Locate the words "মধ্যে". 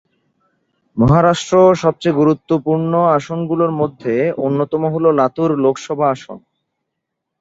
3.81-4.13